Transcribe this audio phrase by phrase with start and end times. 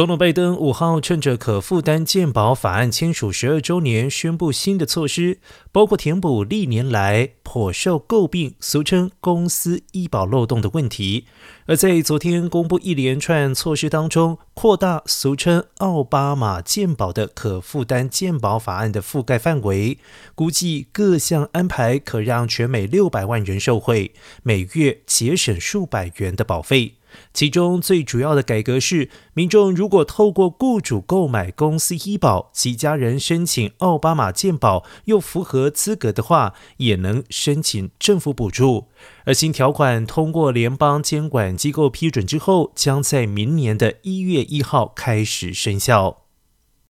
[0.00, 11.26] 总统拜登五号趁着可负担健保法案签署十二周年，宣布新的措施，包括填补历年来颇受诟病、俗称公司医保漏洞的问题。
[11.66, 19.98] 而在昨天公布一连串措施当中，扩大俗称奥巴马健保的可负担健保法案的覆盖范围，
[20.34, 26.94] 估计各项安排可让全美六百万人受惠，每月节省数百元的保费。
[27.32, 38.88] 其中最主要的改革是，民众如果透过雇主购买公司医保，其家人申请奥巴马健保又符合资格的话，也能申请政府补助。
[39.24, 46.29] 而新条款通过联邦监管机构批准之后，将在明年的一月一号开始生效。